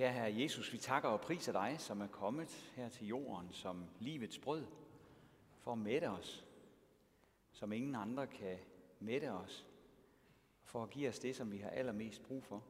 [0.00, 3.84] Kære Herre Jesus, vi takker og priser dig, som er kommet her til jorden som
[3.98, 4.66] livets brød,
[5.58, 6.44] for at mætte os,
[7.52, 8.58] som ingen andre kan
[9.00, 9.66] mætte os,
[10.64, 12.64] for at give os det, som vi har allermest brug for.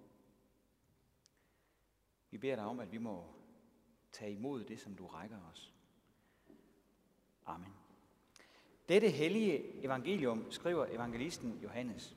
[2.31, 3.25] Vi beder dig om, at vi må
[4.13, 5.75] tage imod det, som du rækker os.
[7.47, 7.75] Amen.
[8.89, 12.17] Dette hellige evangelium skriver evangelisten Johannes.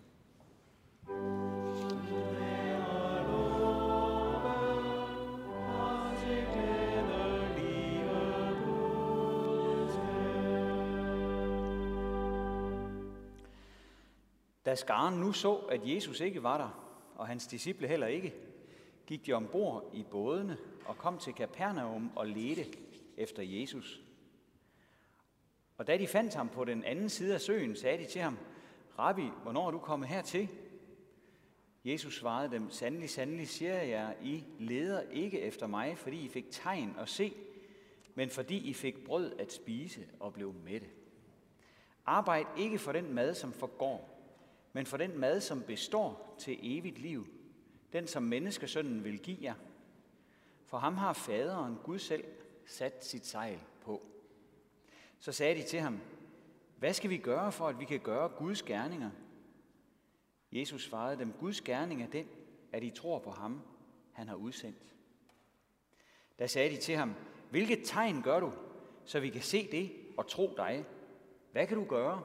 [14.65, 16.83] Da skaren nu så, at Jesus ikke var der,
[17.15, 18.33] og hans disciple heller ikke,
[19.07, 22.65] gik de ombord i bådene og kom til Kapernaum og ledte
[23.17, 24.01] efter Jesus.
[25.77, 28.37] Og da de fandt ham på den anden side af søen, sagde de til ham,
[28.99, 30.49] Rabbi, hvornår er du kommet hertil?
[31.86, 36.30] Jesus svarede dem, sandelig, sandelig siger jeg, jer, I leder ikke efter mig, fordi I
[36.30, 37.33] fik tegn at se,
[38.16, 40.88] men fordi I fik brød at spise og blev mætte.
[42.05, 44.12] Arbejd ikke for den mad, som forgår,
[44.74, 47.28] men for den mad, som består til evigt liv,
[47.94, 49.56] den som menneskesønnen vil give jer.
[50.66, 52.24] For ham har faderen, Gud selv,
[52.66, 54.02] sat sit sejl på.
[55.20, 56.00] Så sagde de til ham,
[56.78, 59.10] hvad skal vi gøre for, at vi kan gøre Guds gerninger?
[60.52, 62.28] Jesus svarede dem, Guds gerning er den,
[62.72, 63.62] at I tror på ham,
[64.12, 64.96] han har udsendt.
[66.40, 67.16] Da sagde de til ham,
[67.50, 68.54] hvilket tegn gør du,
[69.06, 70.86] så vi kan se det og tro dig?
[71.52, 72.24] Hvad kan du gøre?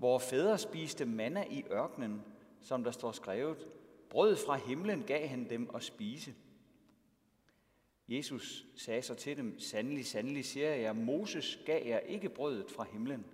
[0.00, 2.22] Vore fædre spiste manna i ørkenen,
[2.60, 3.68] som der står skrevet,
[4.10, 6.34] brød fra himlen gav han dem at spise.
[8.08, 12.84] Jesus sagde så til dem, sandelig, sandelig siger jeg, Moses gav jer ikke brødet fra
[12.84, 13.24] himlen,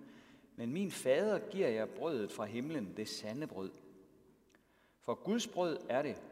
[0.56, 3.70] men min fader giver jer brødet fra himlen, det sande brød.
[5.00, 6.22] For Guds brød er det,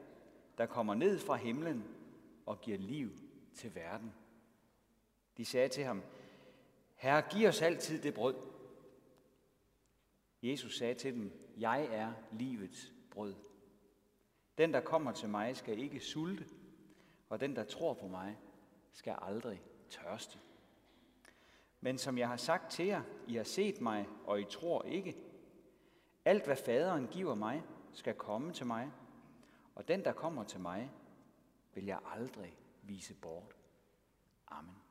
[0.59, 1.85] der kommer ned fra himlen
[2.47, 3.11] og giver liv
[3.55, 4.13] til verden.
[5.37, 6.03] De sagde til ham,
[6.95, 8.35] Herre, giv os altid det brød.
[10.45, 13.35] Jesus sagde til dem, jeg er livets brød.
[14.59, 16.45] Den, der kommer til mig, skal ikke sulte,
[17.29, 18.39] og den, der tror på mig,
[18.93, 20.39] skal aldrig tørste.
[21.81, 25.17] Men som jeg har sagt til jer, I har set mig, og I tror ikke.
[26.25, 27.63] Alt, hvad faderen giver mig,
[27.93, 28.93] skal komme til mig,
[29.75, 30.91] og den, der kommer til mig,
[31.75, 33.57] vil jeg aldrig vise bort.
[34.49, 34.84] Amen.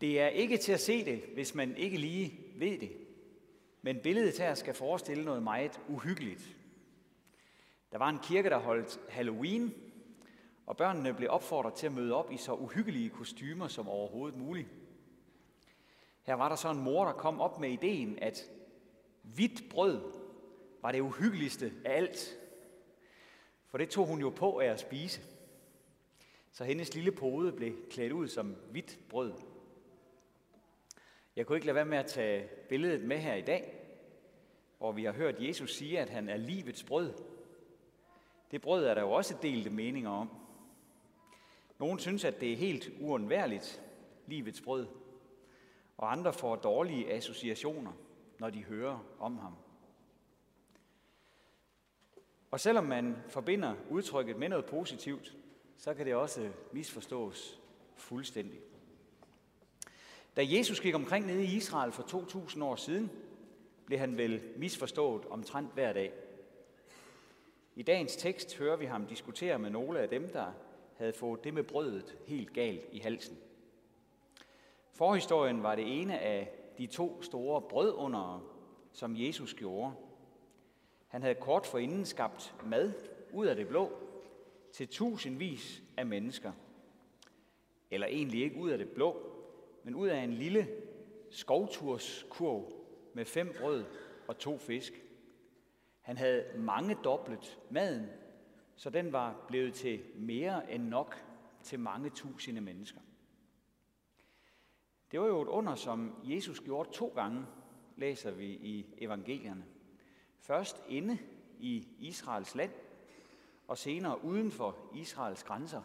[0.00, 2.92] Det er ikke til at se det, hvis man ikke lige ved det.
[3.82, 6.56] Men billedet her skal forestille noget meget uhyggeligt.
[7.92, 9.74] Der var en kirke, der holdt Halloween,
[10.66, 14.68] og børnene blev opfordret til at møde op i så uhyggelige kostymer som overhovedet muligt.
[16.22, 18.50] Her var der så en mor, der kom op med ideen, at
[19.22, 20.00] hvidt brød
[20.82, 22.38] var det uhyggeligste af alt.
[23.66, 25.20] For det tog hun jo på af at spise.
[26.52, 29.32] Så hendes lille pode blev klædt ud som hvidt brød.
[31.36, 33.74] Jeg kunne ikke lade være med at tage billedet med her i dag,
[34.78, 37.12] hvor vi har hørt Jesus sige, at han er livets brød.
[38.50, 40.30] Det brød er der jo også delte meninger om.
[41.78, 43.82] Nogle synes, at det er helt uundværligt,
[44.26, 44.86] livets brød,
[45.96, 47.92] og andre får dårlige associationer,
[48.38, 49.56] når de hører om ham.
[52.50, 55.36] Og selvom man forbinder udtrykket med noget positivt,
[55.76, 57.60] så kan det også misforstås
[57.96, 58.60] fuldstændig.
[60.36, 63.10] Da Jesus gik omkring nede i Israel for 2000 år siden,
[63.86, 66.12] blev han vel misforstået omtrent hver dag.
[67.74, 70.52] I dagens tekst hører vi ham diskutere med nogle af dem, der
[70.96, 73.38] havde fået det med brødet helt galt i halsen.
[74.92, 78.42] Forhistorien var det ene af de to store brødundere,
[78.92, 79.92] som Jesus gjorde.
[81.08, 82.92] Han havde kort forinden skabt mad
[83.32, 83.92] ud af det blå
[84.72, 86.52] til tusindvis af mennesker.
[87.90, 89.39] Eller egentlig ikke ud af det blå,
[89.84, 90.68] men ud af en lille
[91.30, 92.72] skovturskurv
[93.14, 93.84] med fem brød
[94.28, 94.92] og to fisk.
[96.00, 98.06] Han havde mange dobblet maden,
[98.76, 101.24] så den var blevet til mere end nok
[101.62, 103.00] til mange tusinde mennesker.
[105.10, 107.46] Det var jo et under, som Jesus gjorde to gange,
[107.96, 109.64] læser vi i evangelierne.
[110.38, 111.18] Først inde
[111.58, 112.70] i Israels land,
[113.68, 115.82] og senere uden for Israels grænser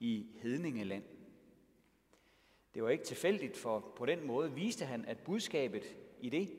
[0.00, 1.04] i Hedningeland.
[2.78, 6.50] Det var ikke tilfældigt, for på den måde viste han, at budskabet i det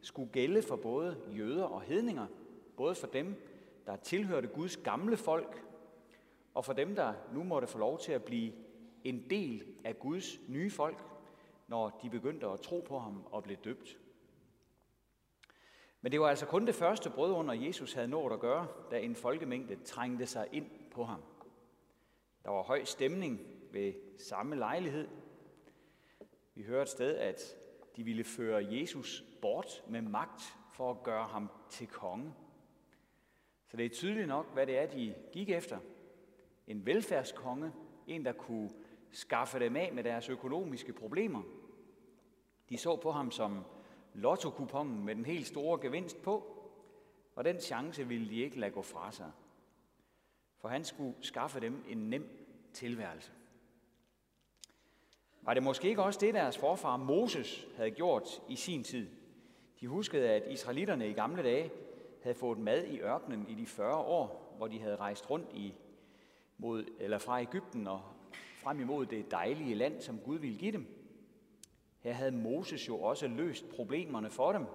[0.00, 2.26] skulle gælde for både jøder og hedninger,
[2.76, 3.34] både for dem,
[3.86, 5.64] der tilhørte Guds gamle folk,
[6.54, 8.52] og for dem, der nu måtte få lov til at blive
[9.04, 11.04] en del af Guds nye folk,
[11.68, 13.98] når de begyndte at tro på ham og blev døbt.
[16.00, 19.00] Men det var altså kun det første brød under Jesus havde nået at gøre, da
[19.00, 21.22] en folkemængde trængte sig ind på ham.
[22.44, 23.40] Der var høj stemning
[23.70, 25.08] ved samme lejlighed.
[26.54, 27.56] Vi hører et sted, at
[27.96, 30.42] de ville føre Jesus bort med magt
[30.74, 32.34] for at gøre ham til konge.
[33.66, 35.78] Så det er tydeligt nok, hvad det er, de gik efter.
[36.66, 37.72] En velfærdskonge,
[38.06, 38.70] en der kunne
[39.10, 41.42] skaffe dem af med deres økonomiske problemer.
[42.68, 43.64] De så på ham som
[44.14, 46.58] lotto med den helt store gevinst på,
[47.34, 49.32] og den chance ville de ikke lade gå fra sig.
[50.58, 52.28] For han skulle skaffe dem en nem
[52.72, 53.32] tilværelse.
[55.42, 59.08] Var det måske ikke også det, deres forfar Moses havde gjort i sin tid?
[59.80, 61.70] De huskede, at israelitterne i gamle dage
[62.22, 65.74] havde fået mad i ørkenen i de 40 år, hvor de havde rejst rundt i,
[66.58, 68.02] mod, eller fra Ægypten og
[68.56, 70.86] frem imod det dejlige land, som Gud ville give dem.
[72.00, 74.66] Her havde Moses jo også løst problemerne for dem.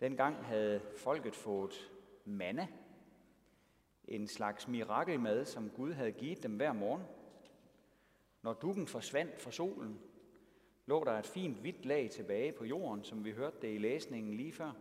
[0.00, 1.90] Dengang havde folket fået
[2.24, 2.68] manna,
[4.08, 7.02] en slags mirakelmad, som Gud havde givet dem hver morgen.
[8.44, 10.00] Når dukken forsvandt fra solen,
[10.86, 14.34] lå der et fint hvidt lag tilbage på jorden, som vi hørte det i læsningen
[14.34, 14.72] lige før.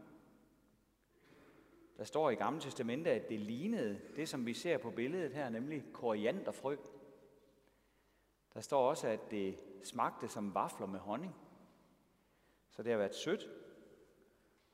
[1.98, 5.50] Der står i Gamle Testamente, at det lignede det, som vi ser på billedet her,
[5.50, 6.76] nemlig korianderfrø.
[8.54, 11.36] Der står også, at det smagte som vafler med honning.
[12.70, 13.50] Så det har været sødt,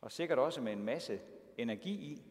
[0.01, 1.21] og sikkert også med en masse
[1.57, 2.21] energi i.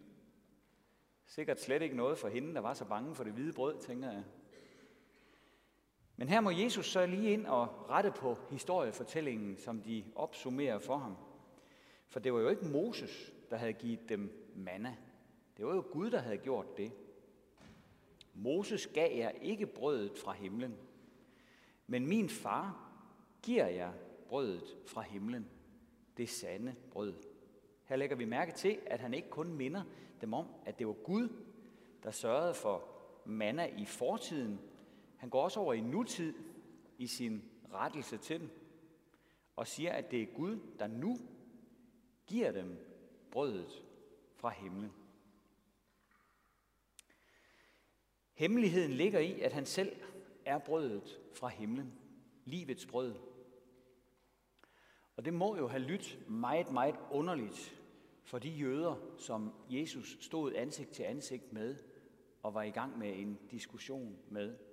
[1.27, 4.11] Sikkert slet ikke noget for hende, der var så bange for det hvide brød, tænker
[4.11, 4.25] jeg.
[6.19, 10.97] Men her må Jesus så lige ind og rette på historiefortællingen, som de opsummerer for
[10.97, 11.17] ham.
[12.09, 14.97] For det var jo ikke Moses, der havde givet dem manna.
[15.57, 16.93] Det var jo Gud, der havde gjort det.
[18.35, 20.75] Moses gav jer ikke brødet fra himlen,
[21.87, 22.91] men min far
[23.43, 23.93] giver jer
[24.29, 25.47] brødet fra himlen,
[26.17, 27.15] det sande brød.
[27.85, 29.83] Her lægger vi mærke til, at han ikke kun minder
[30.21, 31.29] dem om, at det var Gud,
[32.03, 32.85] der sørgede for
[33.25, 34.61] manna i fortiden.
[35.19, 36.35] Han går også over i nutid
[36.99, 37.43] i sin
[37.73, 38.51] rettelse til dem,
[39.57, 41.19] og siger, at det er Gud, der nu
[42.27, 42.77] giver dem
[43.31, 43.85] brødet
[44.37, 44.93] fra himlen.
[48.35, 49.97] Hemmeligheden ligger i, at han selv
[50.45, 51.93] er brødet fra himlen,
[52.45, 53.15] livets brød.
[55.17, 57.83] Og det må jo have lyttet meget, meget underligt
[58.23, 61.77] for de jøder, som Jesus stod ansigt til ansigt med
[62.43, 64.68] og var i gang med en diskussion med.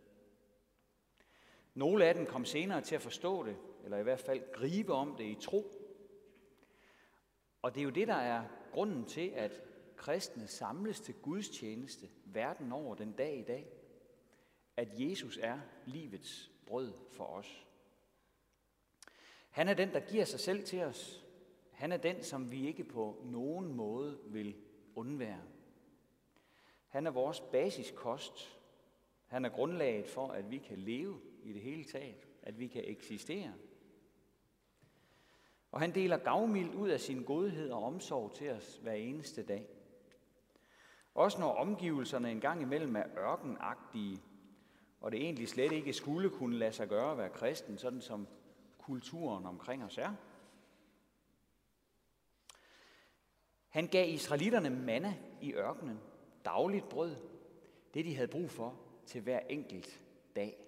[1.76, 5.16] Nogle af dem kom senere til at forstå det, eller i hvert fald gribe om
[5.16, 5.72] det i tro.
[7.62, 9.62] Og det er jo det, der er grunden til, at
[9.96, 13.68] kristne samles til Guds tjeneste verden over den dag i dag.
[14.78, 17.68] At Jesus er livets brød for os.
[19.50, 21.26] Han er den, der giver sig selv til os.
[21.72, 24.56] Han er den, som vi ikke på nogen måde vil
[24.96, 25.44] undvære.
[26.88, 28.60] Han er vores basiskost.
[29.26, 32.28] Han er grundlaget for, at vi kan leve i det hele taget.
[32.44, 33.54] At vi kan eksistere.
[35.72, 39.68] Og han deler gavmildt ud af sin godhed og omsorg til os hver eneste dag.
[41.16, 44.22] Også når omgivelserne engang imellem er ørkenagtige,
[45.02, 48.28] og det egentlig slet ikke skulle kunne lade sig gøre at være kristen, sådan som
[48.78, 50.14] kulturen omkring os er.
[53.68, 56.00] Han gav israelitterne manna i ørkenen,
[56.46, 57.16] dagligt brød,
[57.94, 60.02] det de havde brug for til hver enkelt
[60.36, 60.66] dag.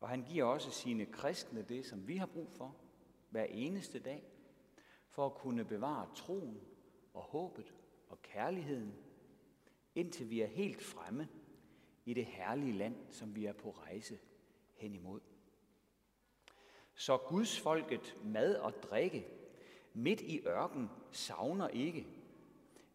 [0.00, 2.76] Og han giver også sine kristne det, som vi har brug for
[3.30, 4.24] hver eneste dag,
[5.08, 6.60] for at kunne bevare troen
[7.14, 7.74] og håbet
[8.08, 8.94] og kærligheden,
[9.94, 11.28] indtil vi er helt fremme
[12.04, 14.18] i det herlige land, som vi er på rejse
[14.74, 15.20] hen imod.
[16.94, 19.26] Så Guds folket mad og drikke
[19.94, 22.06] midt i ørken savner ikke,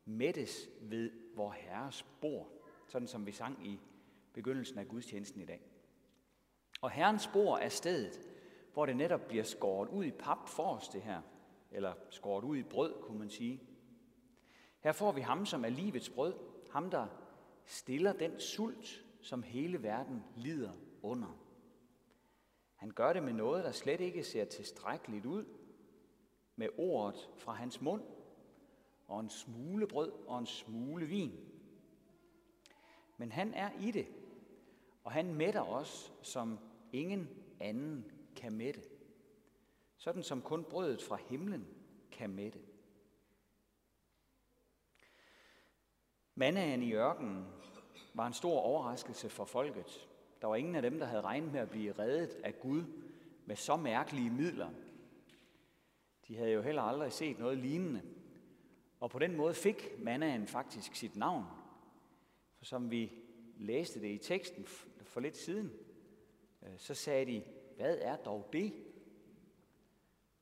[0.06, 2.61] mættes ved vor Herres bord,
[2.92, 3.80] sådan som vi sang i
[4.34, 5.62] begyndelsen af gudstjenesten i dag.
[6.82, 8.22] Og Herrens spor er stedet,
[8.74, 11.22] hvor det netop bliver skåret ud i pap for os det her,
[11.72, 13.62] eller skåret ud i brød, kunne man sige.
[14.80, 16.34] Her får vi ham, som er livets brød,
[16.72, 17.08] ham, der
[17.66, 20.72] stiller den sult, som hele verden lider
[21.02, 21.40] under.
[22.76, 25.46] Han gør det med noget, der slet ikke ser tilstrækkeligt ud,
[26.56, 28.04] med ordet fra hans mund,
[29.08, 31.51] og en smule brød og en smule vin.
[33.22, 34.08] Men han er i det,
[35.04, 36.60] og han mætter os, som
[36.92, 38.82] ingen anden kan mætte.
[39.98, 41.68] Sådan som kun brødet fra himlen
[42.12, 42.60] kan mætte.
[46.36, 47.46] Mandagen i ørkenen
[48.14, 50.10] var en stor overraskelse for folket.
[50.42, 52.84] Der var ingen af dem, der havde regnet med at blive reddet af Gud
[53.46, 54.70] med så mærkelige midler.
[56.28, 58.02] De havde jo heller aldrig set noget lignende.
[59.00, 61.61] Og på den måde fik mannaen faktisk sit navn.
[62.62, 63.12] For som vi
[63.58, 64.66] læste det i teksten
[65.04, 65.72] for lidt siden,
[66.64, 67.44] øh, så sagde de,
[67.76, 68.74] hvad er dog det?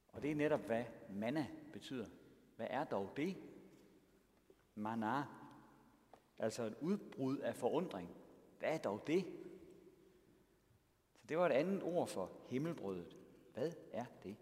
[0.08, 2.06] Og det er netop, hvad manna betyder.
[2.56, 3.38] Hvad er dog det?
[4.76, 5.24] Mana.
[6.38, 8.10] Altså et udbrud af forundring.
[8.60, 9.26] Hvad er dog det?
[11.16, 13.18] Så det var et andet ord for himmelbrødet.
[13.54, 14.36] Hvad er det?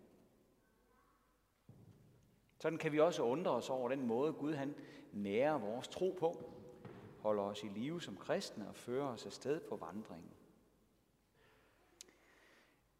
[2.60, 4.76] Sådan kan vi også undre os over den måde, Gud han
[5.12, 6.57] nærer vores tro på,
[7.28, 10.32] holder os i live som kristne og fører os afsted på vandringen.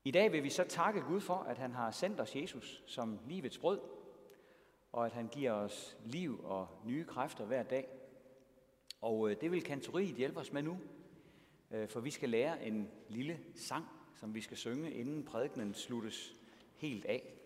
[0.04, 3.20] I dag vil vi så takke Gud for, at han har sendt os Jesus som
[3.28, 3.80] livets brød,
[4.92, 7.88] og at han giver os liv og nye kræfter hver dag.
[9.02, 10.80] Og øh, det vil kantoriet hjælpe os med nu,
[11.72, 16.36] øh, for vi skal lære en lille sang, som vi skal synge, inden prædikenen sluttes
[16.76, 17.37] helt af.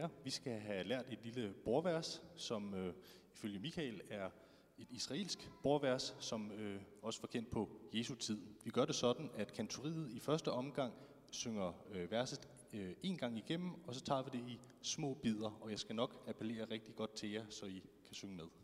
[0.00, 2.94] Ja, vi skal have lært et lille borvers, som øh,
[3.34, 4.30] ifølge Michael er
[4.78, 8.40] et israelsk borvers, som øh, også var kendt på Jesu tid.
[8.64, 10.94] Vi gør det sådan, at kantoriet i første omgang
[11.30, 15.58] synger øh, verset øh, en gang igennem, og så tager vi det i små bidder,
[15.60, 18.59] og jeg skal nok appellere rigtig godt til jer, så I kan synge med.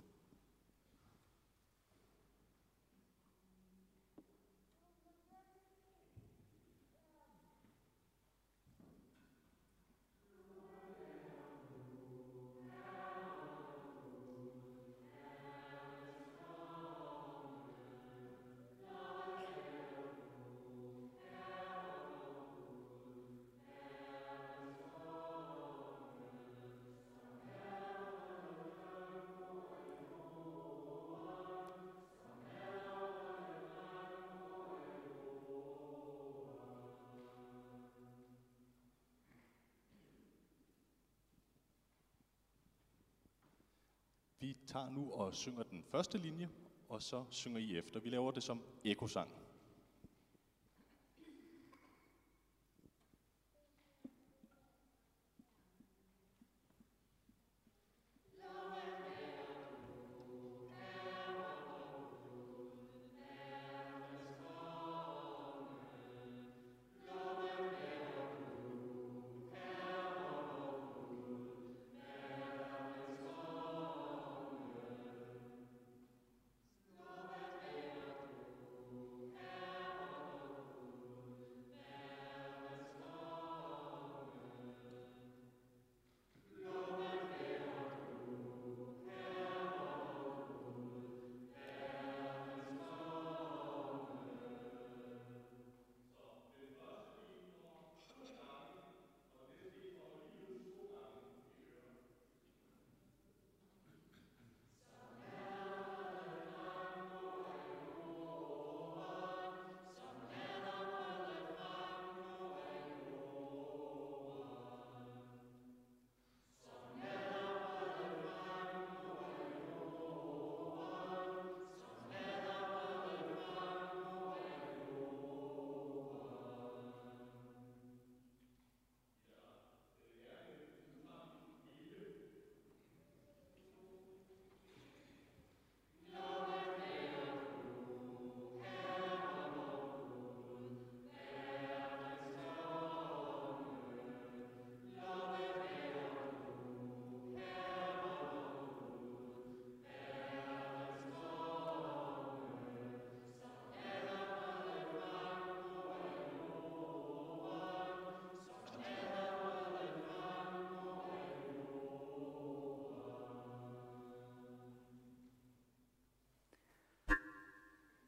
[44.46, 46.48] Vi tager nu og synger den første linje,
[46.88, 48.00] og så synger I efter.
[48.00, 49.30] Vi laver det som ekosang.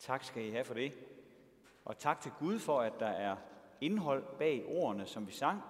[0.09, 0.93] Tak skal I have for det.
[1.85, 3.37] Og tak til Gud for, at der er
[3.81, 5.63] indhold bag ordene, som vi sang.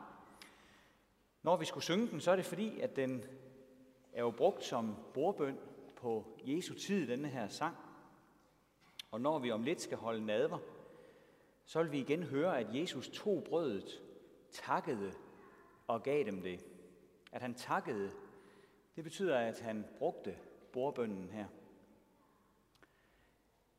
[1.42, 3.24] Når vi skulle synge den, så er det fordi, at den
[4.12, 5.58] er jo brugt som bordbøn
[5.96, 7.76] på Jesu tid, denne her sang.
[9.10, 10.58] Og når vi om lidt skal holde nadver,
[11.64, 14.02] så vil vi igen høre, at Jesus tog brødet,
[14.50, 15.12] takkede
[15.86, 16.64] og gav dem det.
[17.32, 18.10] At han takkede,
[18.96, 20.36] det betyder, at han brugte
[20.72, 21.46] bordbønnen her.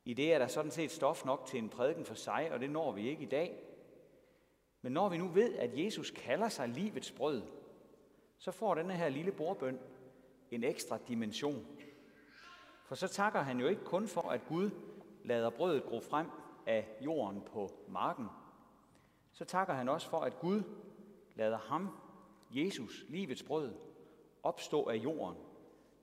[0.09, 2.69] I det er der sådan set stof nok til en prædiken for sig, og det
[2.69, 3.63] når vi ikke i dag.
[4.81, 7.41] Men når vi nu ved, at Jesus kalder sig livets brød,
[8.37, 9.79] så får denne her lille bordbøn
[10.51, 11.67] en ekstra dimension.
[12.85, 14.69] For så takker han jo ikke kun for, at Gud
[15.23, 16.27] lader brødet gro frem
[16.65, 18.27] af jorden på marken.
[19.31, 20.63] Så takker han også for, at Gud
[21.35, 21.89] lader ham,
[22.51, 23.73] Jesus, livets brød,
[24.43, 25.37] opstå af jorden,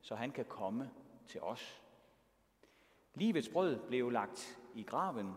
[0.00, 0.90] så han kan komme
[1.28, 1.85] til os.
[3.16, 5.32] Livets brød blev lagt i graven,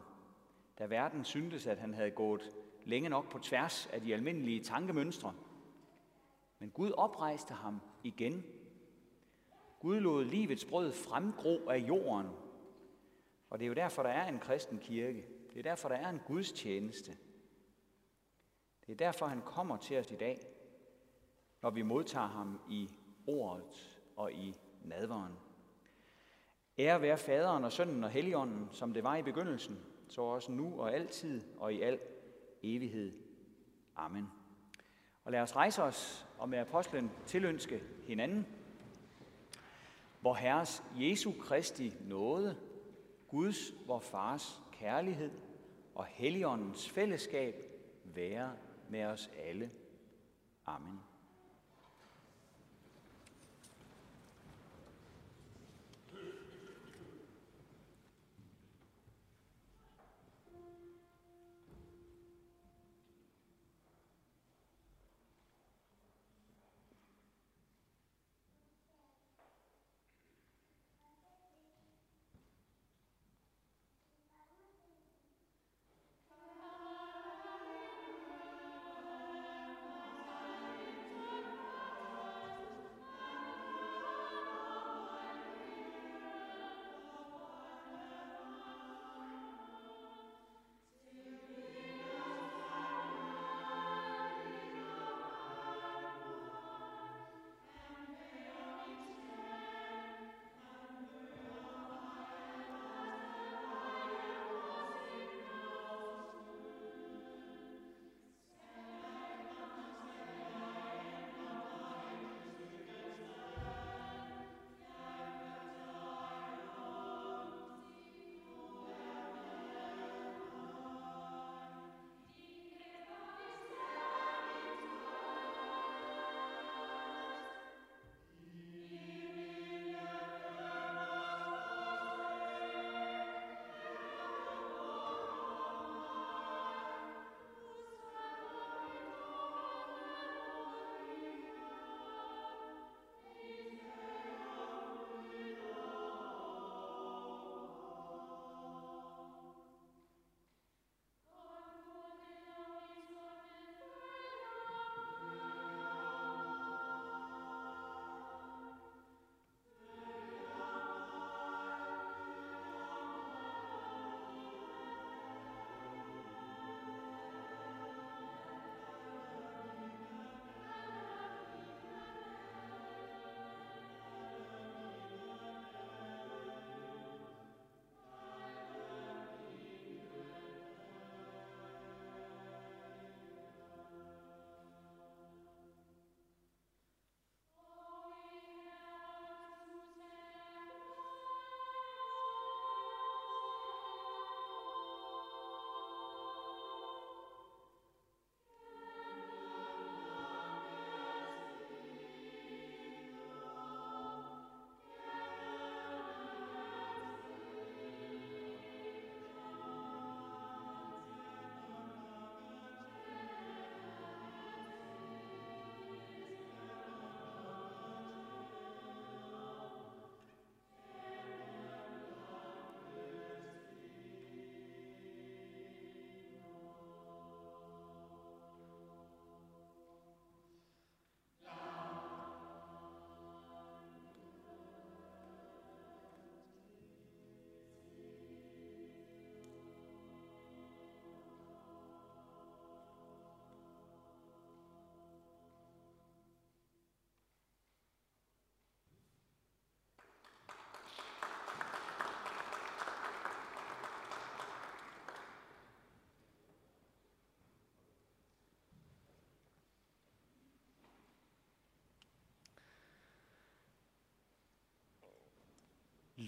[0.80, 2.52] da verden syntes, at han havde gået
[2.86, 5.34] længe nok på tværs af de almindelige tankemønstre.
[6.60, 8.44] Men Gud oprejste ham igen.
[9.80, 12.32] Gud lod livets brød fremgro af jorden.
[13.50, 15.26] Og det er jo derfor, der er en kristen kirke.
[15.54, 17.18] Det er derfor, der er en Guds tjeneste.
[18.88, 20.40] Det er derfor, han kommer til os i dag,
[21.62, 22.90] når vi modtager ham i
[23.28, 25.49] ordet og i nadveren.
[26.80, 30.82] Ære være faderen og sønnen og helligånden, som det var i begyndelsen, så også nu
[30.82, 32.00] og altid og i al
[32.64, 33.14] evighed.
[33.96, 34.30] Amen.
[35.24, 38.48] Og lad os rejse os og med apostlen tilønske hinanden,
[40.22, 42.58] hvor Herres Jesu Kristi nåde,
[43.28, 45.32] Guds, vor Fars kærlighed
[45.96, 47.56] og Helligåndens fællesskab
[48.04, 48.52] være
[48.90, 49.72] med os alle.
[50.66, 51.00] Amen.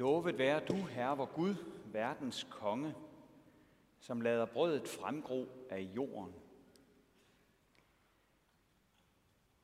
[0.01, 2.95] Lovet være du, Herre, vor Gud, verdens konge,
[3.99, 6.33] som lader brødet fremgro af jorden.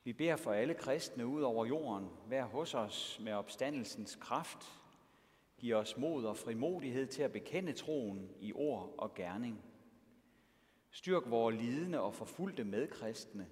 [0.03, 2.09] Vi beder for alle kristne ud over jorden.
[2.29, 4.81] Vær hos os med opstandelsens kraft.
[5.57, 9.61] Giv os mod og frimodighed til at bekende troen i ord og gerning.
[10.91, 13.47] Styrk vores lidende og forfulgte medkristne.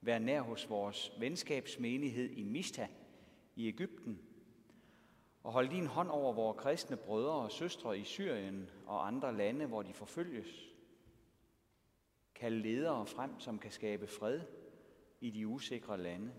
[0.00, 2.88] Vær nær hos vores venskabsmenighed i Mista
[3.56, 4.29] i Ægypten.
[5.42, 9.66] Og hold din hånd over vores kristne brødre og søstre i Syrien og andre lande,
[9.66, 10.70] hvor de forfølges.
[12.34, 14.40] Kald ledere frem, som kan skabe fred
[15.20, 16.32] i de usikre lande.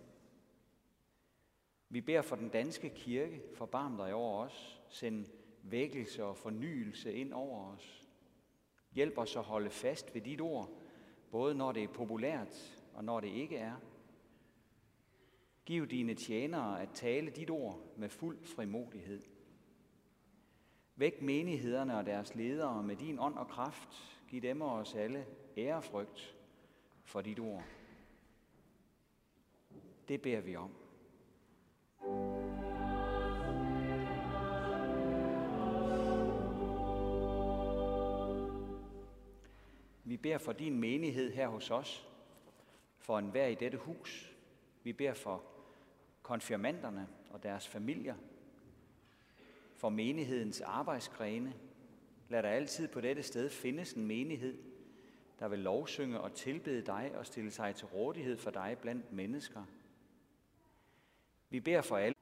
[1.90, 5.26] Vi beder for den danske kirke, forbarm dig over os, send
[5.64, 8.08] vækkelse og fornyelse ind over os.
[8.92, 10.70] Hjælp os at holde fast ved dit ord,
[11.32, 13.76] både når det er populært og når det ikke er.
[15.65, 19.21] Giv dine tjenere at tale dit ord med fuld frimodighed.
[20.95, 24.19] Væk menighederne og deres ledere med din ånd og kraft.
[24.30, 25.26] Giv dem og os alle
[25.58, 26.36] ærefrygt
[27.04, 27.63] for dit ord.
[30.08, 30.71] Det beder vi om.
[40.04, 42.08] Vi beder for din menighed her hos os,
[42.97, 44.36] for enhver i dette hus.
[44.84, 45.51] Vi beder for
[46.21, 48.15] konfirmanderne og deres familier,
[49.75, 51.53] for menighedens arbejdsgrene.
[52.29, 54.57] Lad der altid på dette sted findes en menighed,
[55.39, 59.63] der vil lovsynge og tilbede dig og stille sig til rådighed for dig blandt mennesker.
[61.49, 62.15] Vi beder for alle,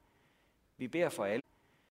[0.76, 1.39] vi beder for alle